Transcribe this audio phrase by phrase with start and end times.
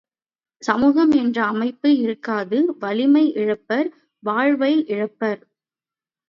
[0.61, 3.89] சமூகம் என்ற அமைப்பு இருக்காது வலிமை இழப்பர்
[4.23, 5.41] வாழ்வை இழப்பர்.